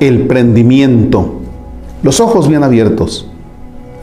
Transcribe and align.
el 0.00 0.26
prendimiento, 0.28 1.40
los 2.02 2.20
ojos 2.20 2.48
bien 2.48 2.62
abiertos, 2.62 3.26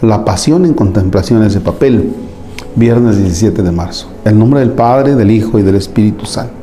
la 0.01 0.25
pasión 0.25 0.65
en 0.65 0.73
contemplaciones 0.73 1.53
de 1.53 1.61
papel, 1.61 2.11
viernes 2.75 3.17
17 3.17 3.63
de 3.63 3.71
marzo. 3.71 4.07
El 4.25 4.37
nombre 4.37 4.59
del 4.59 4.71
Padre, 4.71 5.15
del 5.15 5.31
Hijo 5.31 5.57
y 5.57 5.63
del 5.63 5.75
Espíritu 5.75 6.25
Santo. 6.25 6.53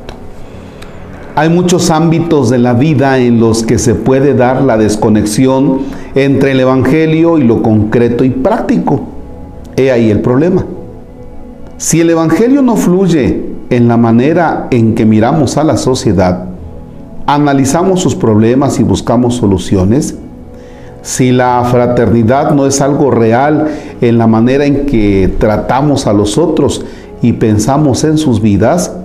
Hay 1.35 1.49
muchos 1.49 1.89
ámbitos 1.89 2.51
de 2.51 2.59
la 2.59 2.73
vida 2.73 3.17
en 3.17 3.39
los 3.39 3.63
que 3.63 3.79
se 3.79 3.95
puede 3.95 4.35
dar 4.35 4.61
la 4.61 4.77
desconexión 4.77 5.79
entre 6.13 6.51
el 6.51 6.59
Evangelio 6.59 7.39
y 7.39 7.43
lo 7.43 7.63
concreto 7.63 8.23
y 8.23 8.29
práctico. 8.29 9.01
He 9.75 9.91
ahí 9.91 10.11
el 10.11 10.21
problema. 10.21 10.63
Si 11.77 12.01
el 12.01 12.11
Evangelio 12.11 12.61
no 12.61 12.75
fluye 12.75 13.45
en 13.71 13.87
la 13.87 13.97
manera 13.97 14.67
en 14.69 14.93
que 14.93 15.05
miramos 15.05 15.57
a 15.57 15.63
la 15.63 15.75
sociedad, 15.75 16.52
analizamos 17.25 18.01
sus 18.01 18.15
problemas 18.15 18.79
y 18.79 18.83
buscamos 18.83 19.35
soluciones, 19.35 20.15
si 21.01 21.31
la 21.31 21.63
fraternidad 21.69 22.51
no 22.51 22.65
es 22.65 22.79
algo 22.81 23.11
real 23.11 23.67
en 23.99 24.17
la 24.17 24.27
manera 24.27 24.65
en 24.65 24.85
que 24.85 25.33
tratamos 25.37 26.07
a 26.07 26.13
los 26.13 26.37
otros 26.37 26.85
y 27.21 27.33
pensamos 27.33 28.03
en 28.05 28.17
sus 28.17 28.41
vidas, 28.41 28.95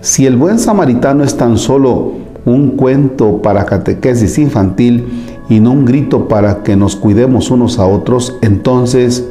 si 0.00 0.26
el 0.26 0.36
buen 0.36 0.58
samaritano 0.58 1.24
es 1.24 1.36
tan 1.36 1.58
solo 1.58 2.12
un 2.44 2.70
cuento 2.70 3.42
para 3.42 3.66
catequesis 3.66 4.38
infantil 4.38 5.26
y 5.48 5.60
no 5.60 5.72
un 5.72 5.84
grito 5.84 6.28
para 6.28 6.62
que 6.62 6.76
nos 6.76 6.96
cuidemos 6.96 7.50
unos 7.50 7.78
a 7.78 7.86
otros, 7.86 8.38
entonces, 8.42 9.26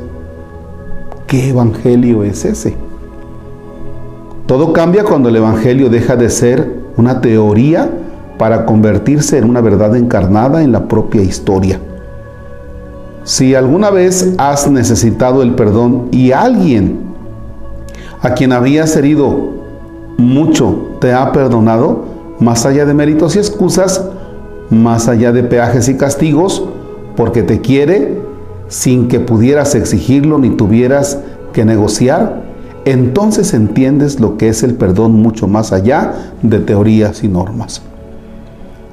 ¿qué 1.25 1.49
evangelio 1.49 2.23
es 2.23 2.43
ese? 2.43 2.75
Todo 4.45 4.73
cambia 4.73 5.03
cuando 5.03 5.29
el 5.29 5.37
evangelio 5.37 5.89
deja 5.89 6.15
de 6.17 6.29
ser 6.29 6.79
una 6.97 7.21
teoría 7.21 7.89
para 8.39 8.65
convertirse 8.65 9.37
en 9.37 9.49
una 9.49 9.59
verdad 9.59 9.97
encarnada 9.97 10.63
en 10.63 10.71
la 10.71 10.87
propia 10.87 11.21
historia. 11.21 11.77
Si 13.25 13.53
alguna 13.53 13.91
vez 13.91 14.33
has 14.37 14.71
necesitado 14.71 15.43
el 15.43 15.55
perdón 15.55 16.07
y 16.11 16.31
alguien 16.31 17.01
a 18.21 18.33
quien 18.33 18.53
habías 18.53 18.95
herido 18.95 19.59
mucho 20.17 20.87
te 21.01 21.11
ha 21.11 21.33
perdonado, 21.33 22.05
más 22.39 22.65
allá 22.65 22.85
de 22.85 22.93
méritos 22.93 23.35
y 23.35 23.39
excusas, 23.39 24.05
más 24.69 25.09
allá 25.09 25.33
de 25.33 25.43
peajes 25.43 25.89
y 25.89 25.97
castigos, 25.97 26.63
porque 27.17 27.43
te 27.43 27.59
quiere 27.59 28.21
sin 28.69 29.09
que 29.09 29.19
pudieras 29.19 29.75
exigirlo 29.75 30.37
ni 30.37 30.51
tuvieras 30.51 31.19
que 31.51 31.65
negociar, 31.65 32.41
entonces 32.85 33.53
entiendes 33.53 34.21
lo 34.21 34.37
que 34.37 34.47
es 34.47 34.63
el 34.63 34.75
perdón 34.75 35.21
mucho 35.21 35.47
más 35.47 35.73
allá 35.73 36.31
de 36.41 36.59
teorías 36.59 37.21
y 37.25 37.27
normas. 37.27 37.81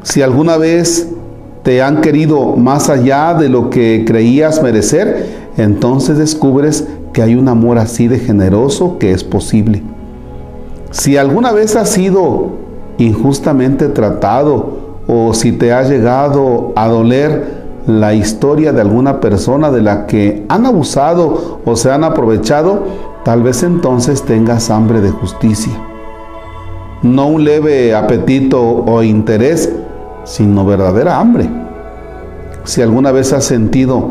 Si 0.07 0.23
alguna 0.23 0.57
vez 0.57 1.09
te 1.65 1.83
han 1.83 2.01
querido 2.01 2.55
más 2.55 2.91
allá 2.91 3.35
de 3.35 3.49
lo 3.49 3.71
que 3.71 4.05
creías 4.07 4.63
merecer, 4.63 5.51
entonces 5.57 6.17
descubres 6.17 6.87
que 7.13 7.23
hay 7.23 7.35
un 7.35 7.49
amor 7.49 7.77
así 7.77 8.07
de 8.07 8.21
generoso 8.21 8.99
que 8.99 9.11
es 9.11 9.25
posible. 9.25 9.83
Si 10.93 11.17
alguna 11.17 11.51
vez 11.51 11.75
has 11.75 11.91
sido 11.91 12.51
injustamente 12.99 13.89
tratado 13.89 14.79
o 15.09 15.35
si 15.35 15.51
te 15.51 15.73
ha 15.73 15.83
llegado 15.83 16.73
a 16.77 16.87
doler 16.87 17.65
la 17.89 18.15
historia 18.15 18.73
de 18.73 18.83
alguna 18.83 19.21
persona 19.21 19.73
de 19.73 19.83
la 19.83 20.07
que 20.07 20.45
han 20.49 20.67
abusado 20.67 21.59
o 21.65 21.75
se 21.75 21.91
han 21.91 22.05
aprovechado, 22.05 22.85
tal 23.25 23.43
vez 23.43 23.65
entonces 23.65 24.23
tengas 24.23 24.71
hambre 24.71 25.01
de 25.01 25.11
justicia. 25.11 25.73
No 27.03 27.27
un 27.27 27.43
leve 27.43 27.93
apetito 27.93 28.63
o 28.63 29.03
interés, 29.03 29.69
sino 30.27 30.67
verdadera 30.67 31.19
hambre. 31.19 31.49
Si 32.65 32.83
alguna 32.83 33.13
vez 33.13 33.33
has 33.33 33.45
sentido 33.45 34.11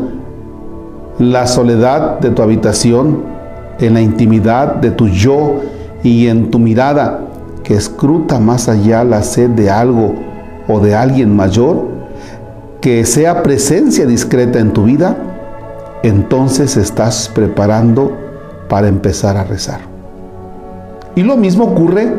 la 1.20 1.46
soledad 1.46 2.18
de 2.18 2.30
tu 2.30 2.42
habitación, 2.42 3.36
en 3.78 3.94
la 3.94 4.00
intimidad 4.00 4.74
de 4.74 4.90
tu 4.90 5.06
yo, 5.06 5.60
y 6.06 6.28
en 6.28 6.50
tu 6.50 6.58
mirada 6.60 7.20
que 7.64 7.74
escruta 7.74 8.38
más 8.38 8.68
allá 8.68 9.02
la 9.02 9.22
sed 9.22 9.50
de 9.50 9.70
algo 9.70 10.14
o 10.68 10.78
de 10.78 10.94
alguien 10.94 11.34
mayor, 11.34 11.84
que 12.80 13.04
sea 13.04 13.42
presencia 13.42 14.06
discreta 14.06 14.60
en 14.60 14.72
tu 14.72 14.84
vida, 14.84 15.16
entonces 16.04 16.76
estás 16.76 17.28
preparando 17.34 18.16
para 18.68 18.86
empezar 18.86 19.36
a 19.36 19.42
rezar. 19.42 19.80
Y 21.16 21.22
lo 21.22 21.36
mismo 21.36 21.64
ocurre 21.64 22.12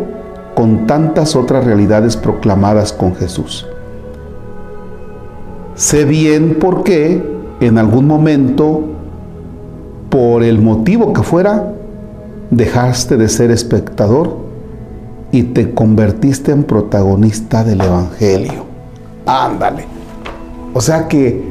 con 0.53 0.85
tantas 0.85 1.35
otras 1.35 1.63
realidades 1.63 2.17
proclamadas 2.17 2.91
con 2.91 3.15
Jesús. 3.15 3.65
Sé 5.77 6.05
bien 6.05 6.57
por 6.59 6.83
qué 6.83 7.23
en 7.59 7.77
algún 7.77 8.07
momento, 8.07 8.81
por 10.09 10.41
el 10.41 10.59
motivo 10.59 11.13
que 11.13 11.21
fuera, 11.21 11.71
dejaste 12.49 13.15
de 13.15 13.29
ser 13.29 13.51
espectador 13.51 14.37
y 15.31 15.43
te 15.43 15.75
convertiste 15.75 16.51
en 16.51 16.63
protagonista 16.63 17.63
del 17.63 17.81
Evangelio. 17.81 18.65
Ándale. 19.27 19.85
O 20.73 20.81
sea 20.81 21.07
que 21.07 21.43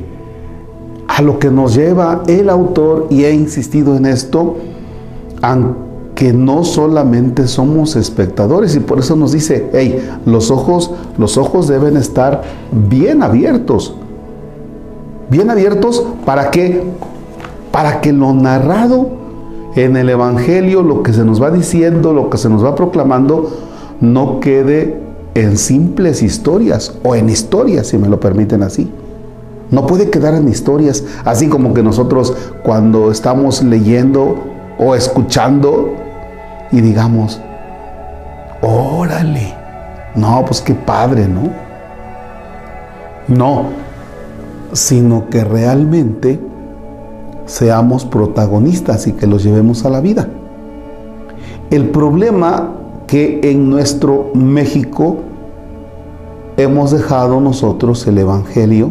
a 1.06 1.22
lo 1.22 1.38
que 1.38 1.52
nos 1.52 1.76
lleva 1.76 2.24
el 2.26 2.50
autor, 2.50 3.06
y 3.10 3.22
he 3.22 3.32
insistido 3.32 3.96
en 3.96 4.06
esto, 4.06 4.56
aunque 5.40 6.32
no 6.32 6.64
solamente 6.64 7.46
somos 7.46 7.94
espectadores, 7.94 8.74
y 8.74 8.80
por 8.80 8.98
eso 8.98 9.14
nos 9.14 9.30
dice, 9.30 9.70
hey, 9.72 10.04
los 10.26 10.50
ojos, 10.50 10.90
los 11.16 11.38
ojos 11.38 11.68
deben 11.68 11.96
estar 11.96 12.42
bien 12.72 13.22
abiertos. 13.22 13.94
Bien 15.28 15.50
abiertos 15.50 16.04
para 16.24 16.50
que, 16.50 16.84
para 17.72 18.00
que 18.00 18.12
lo 18.12 18.32
narrado 18.32 19.10
en 19.74 19.96
el 19.96 20.08
Evangelio 20.08 20.82
lo 20.82 21.02
que 21.02 21.12
se 21.12 21.24
nos 21.24 21.42
va 21.42 21.50
diciendo, 21.50 22.12
lo 22.12 22.30
que 22.30 22.38
se 22.38 22.48
nos 22.48 22.64
va 22.64 22.74
proclamando, 22.74 23.50
no 24.00 24.40
quede 24.40 25.00
en 25.34 25.58
simples 25.58 26.22
historias 26.22 26.94
o 27.02 27.14
en 27.14 27.28
historias, 27.28 27.88
si 27.88 27.98
me 27.98 28.08
lo 28.08 28.20
permiten 28.20 28.62
así. 28.62 28.90
No 29.70 29.86
puede 29.86 30.10
quedar 30.10 30.34
en 30.34 30.48
historias, 30.48 31.04
así 31.24 31.48
como 31.48 31.74
que 31.74 31.82
nosotros 31.82 32.34
cuando 32.62 33.10
estamos 33.10 33.62
leyendo 33.62 34.36
o 34.78 34.94
escuchando 34.94 35.92
y 36.70 36.80
digamos, 36.80 37.40
órale, 38.62 39.54
no, 40.14 40.44
pues 40.46 40.60
qué 40.60 40.74
padre, 40.74 41.26
¿no? 41.28 41.50
No, 43.28 43.85
sino 44.72 45.28
que 45.28 45.44
realmente 45.44 46.40
seamos 47.46 48.04
protagonistas 48.04 49.06
y 49.06 49.12
que 49.12 49.26
los 49.26 49.44
llevemos 49.44 49.84
a 49.84 49.90
la 49.90 50.00
vida. 50.00 50.28
El 51.70 51.90
problema 51.90 52.70
que 53.06 53.40
en 53.42 53.70
nuestro 53.70 54.30
México 54.34 55.18
hemos 56.56 56.90
dejado 56.90 57.40
nosotros 57.40 58.06
el 58.06 58.18
Evangelio 58.18 58.90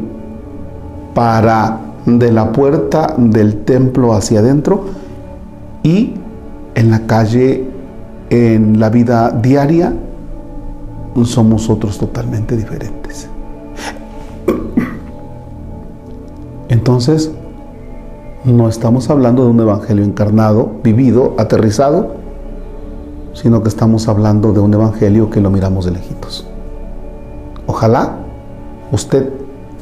para 1.14 1.80
de 2.06 2.32
la 2.32 2.52
puerta 2.52 3.16
del 3.18 3.64
templo 3.64 4.14
hacia 4.14 4.40
adentro 4.40 4.86
y 5.84 6.14
en 6.76 6.92
la 6.92 7.08
calle, 7.08 7.68
en 8.30 8.80
la 8.80 8.90
vida 8.90 9.32
diaria, 9.32 9.94
somos 11.24 11.70
otros 11.70 11.98
totalmente 11.98 12.58
diferentes. 12.58 13.30
Entonces, 16.76 17.32
no 18.44 18.68
estamos 18.68 19.10
hablando 19.10 19.46
de 19.46 19.50
un 19.50 19.62
evangelio 19.62 20.04
encarnado, 20.04 20.72
vivido, 20.84 21.34
aterrizado, 21.38 22.16
sino 23.32 23.64
que 23.64 23.70
estamos 23.70 24.10
hablando 24.10 24.52
de 24.52 24.60
un 24.60 24.74
evangelio 24.74 25.30
que 25.30 25.40
lo 25.40 25.50
miramos 25.50 25.86
de 25.86 25.92
lejitos. 25.92 26.46
Ojalá 27.66 28.18
usted 28.92 29.30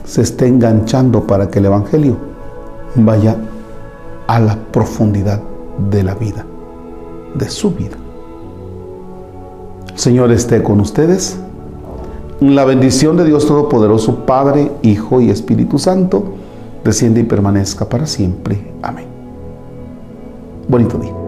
se 0.03 0.21
esté 0.21 0.45
enganchando 0.45 1.25
para 1.25 1.49
que 1.49 1.57
el 1.57 1.65
evangelio 1.65 2.15
vaya 2.93 3.37
a 4.27 4.39
la 4.39 4.55
profundidad 4.71 5.41
de 5.89 6.03
la 6.03 6.13
vida, 6.13 6.45
de 7.33 7.49
su 7.49 7.71
vida. 7.71 7.97
El 9.91 9.97
Señor 9.97 10.31
esté 10.31 10.61
con 10.61 10.79
ustedes. 10.79 11.39
La 12.39 12.65
bendición 12.65 13.17
de 13.17 13.25
Dios 13.25 13.47
Todopoderoso, 13.47 14.27
Padre, 14.27 14.71
Hijo 14.83 15.21
y 15.21 15.31
Espíritu 15.31 15.79
Santo, 15.79 16.42
desciende 16.83 17.21
y 17.21 17.23
permanezca 17.23 17.87
para 17.87 18.05
siempre. 18.05 18.73
Amén. 18.81 19.05
Bonito 20.67 20.97
día. 20.97 21.22